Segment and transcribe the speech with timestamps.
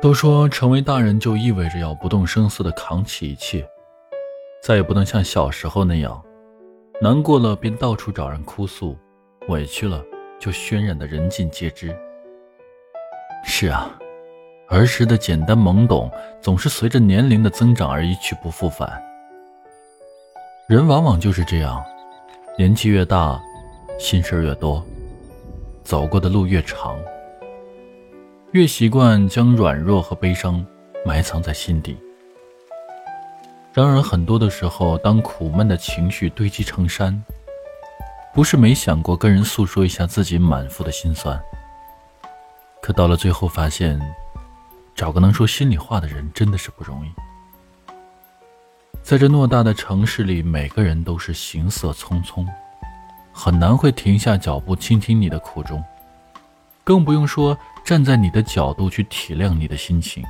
[0.00, 3.66] 都说成为大人就意味着要不动声色地扛起一切，
[4.62, 6.22] 再也不能像小时候那样，
[7.00, 8.96] 难过了便到处找人哭诉，
[9.48, 10.04] 委屈了
[10.38, 11.96] 就渲染的人尽皆知。
[13.42, 13.90] 是啊，
[14.68, 16.10] 儿时的简单懵懂
[16.42, 19.02] 总是随着年龄的增长而一去不复返。
[20.68, 21.82] 人往往就是这样，
[22.58, 23.40] 年纪越大，
[23.98, 24.84] 心事越多，
[25.82, 26.98] 走过的路越长。
[28.56, 30.64] 越习惯将软弱和悲伤
[31.04, 31.94] 埋藏在心底。
[33.74, 37.22] 然而，很多的时候，当苦闷的情绪堆积成山，
[38.32, 41.38] 不是没想过跟人诉说一下自己满腹的心酸。
[42.80, 44.00] 可到了最后，发现
[44.94, 47.10] 找个能说心里话的人真的是不容易。
[49.02, 52.46] 在这偌大的城市里，每个人都是行色匆匆，
[53.34, 55.84] 很难会停下脚步倾听你的苦衷。
[56.86, 60.22] 更不用说站在你的角度去体谅你的心情。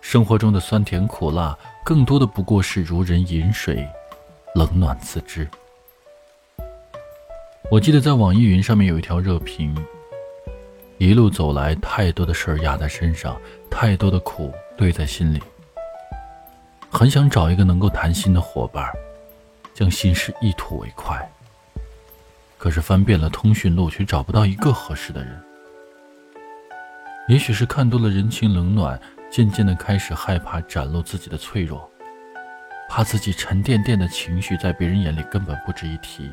[0.00, 3.88] 生活中的酸甜苦辣，更多的不过是如人饮水，
[4.56, 5.48] 冷暖自知。
[7.70, 9.72] 我记得在网易云上面有一条热评：
[10.98, 15.40] 一路走来，太多的事儿压在身上，太多的苦堆在心里，
[16.90, 18.84] 很想找一个能够谈心的伙伴，
[19.72, 21.30] 将心事一吐为快。
[22.64, 25.38] 可是翻遍了通讯录，却找不到一个合适的人。
[27.28, 28.98] 也许是看多了人情冷暖，
[29.30, 31.86] 渐渐的开始害怕展露自己的脆弱，
[32.88, 36.30] 怕自己沉甸甸的情绪在别人眼里根本不值一提，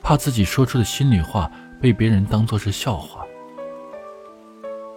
[0.00, 3.26] 怕自己说出的心里话被别人当作是笑话，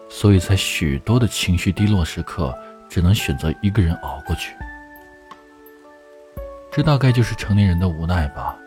[0.08, 4.56] 所以在许多的情绪低落时刻，只能选择一个人熬过去。
[6.72, 8.58] 这大概就是成年人的无奈吧。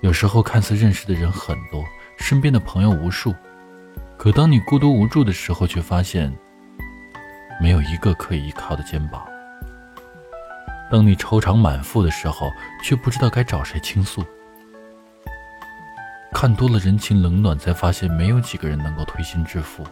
[0.00, 1.84] 有时候看似认识的人很多，
[2.16, 3.34] 身边的朋友无数，
[4.16, 6.32] 可当你孤独无助的时候，却发现
[7.60, 9.20] 没有一个可以依靠的肩膀；
[10.90, 12.50] 当你愁肠满腹的时候，
[12.82, 14.24] 却不知道该找谁倾诉。
[16.32, 19.84] 看多了人情冷暖，才发现没有几个人能够推心置腹；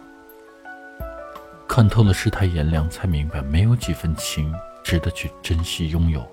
[1.67, 4.51] 看透了世态炎凉，才明白没有几分情
[4.83, 6.27] 值得去珍惜拥有。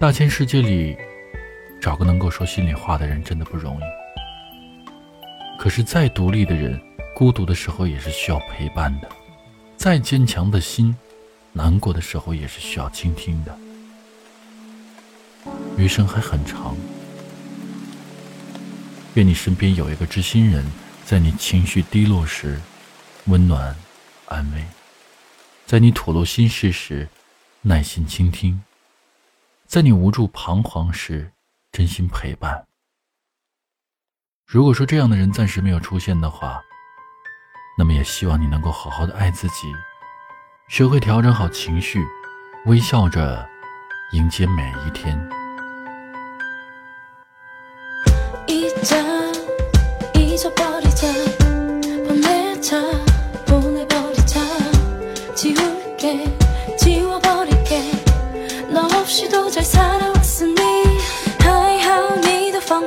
[0.00, 0.96] 大千世界里，
[1.78, 3.84] 找个能够说心里话的人真的不容易。
[5.58, 6.80] 可是再独立的人，
[7.14, 9.08] 孤独的时候也是需要陪伴的；
[9.76, 10.96] 再坚强的心，
[11.52, 13.54] 难过的时候也是需要倾听的。
[15.76, 16.74] 余生还很长，
[19.12, 20.64] 愿你身边有一个知心人，
[21.04, 22.58] 在你情绪低落时
[23.26, 23.76] 温暖
[24.28, 24.64] 安慰，
[25.66, 27.06] 在你吐露心事时
[27.60, 28.62] 耐心倾听。
[29.70, 31.30] 在你无助彷徨时，
[31.70, 32.66] 真心陪伴。
[34.44, 36.60] 如果说这样的人暂时没有出现的话，
[37.78, 39.72] 那么也希望你能够好好的爱自己，
[40.68, 42.04] 学会调整好情绪，
[42.66, 43.48] 微笑着
[44.10, 45.16] 迎接每一天。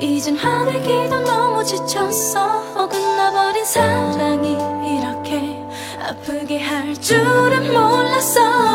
[0.00, 2.74] 이젠 화내기도 너무 지쳤어.
[2.74, 4.52] 어긋나버린 사랑이
[4.96, 5.56] 이렇게
[6.02, 8.69] 아프게 할 줄은 몰랐어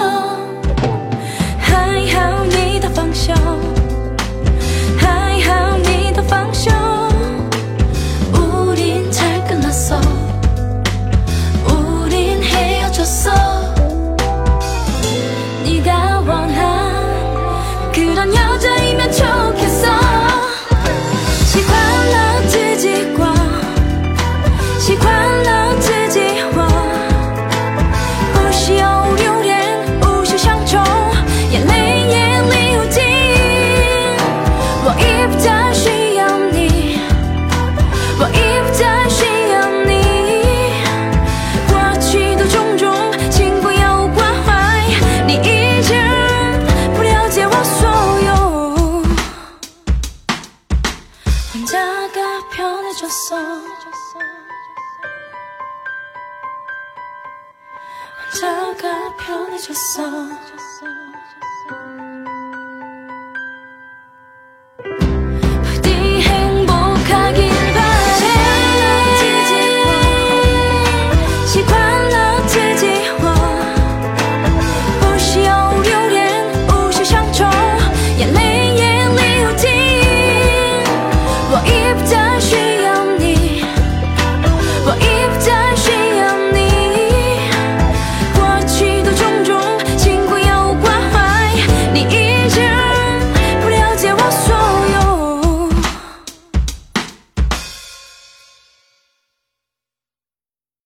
[58.40, 60.28] 자가 편해졌어.